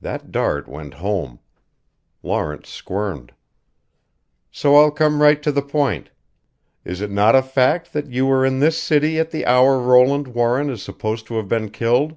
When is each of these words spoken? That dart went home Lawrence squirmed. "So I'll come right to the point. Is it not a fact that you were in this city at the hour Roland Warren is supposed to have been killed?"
That 0.00 0.32
dart 0.32 0.66
went 0.66 0.94
home 0.94 1.38
Lawrence 2.24 2.68
squirmed. 2.70 3.30
"So 4.50 4.74
I'll 4.74 4.90
come 4.90 5.22
right 5.22 5.40
to 5.44 5.52
the 5.52 5.62
point. 5.62 6.10
Is 6.84 7.00
it 7.00 7.08
not 7.12 7.36
a 7.36 7.42
fact 7.42 7.92
that 7.92 8.08
you 8.10 8.26
were 8.26 8.44
in 8.44 8.58
this 8.58 8.76
city 8.82 9.20
at 9.20 9.30
the 9.30 9.46
hour 9.46 9.78
Roland 9.78 10.26
Warren 10.26 10.70
is 10.70 10.82
supposed 10.82 11.28
to 11.28 11.36
have 11.36 11.46
been 11.46 11.70
killed?" 11.70 12.16